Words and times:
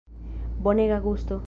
Bonega 0.63 0.97
gusto! 0.99 1.35